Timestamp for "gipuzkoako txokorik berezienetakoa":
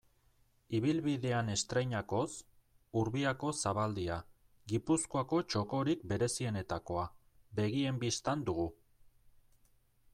4.73-7.05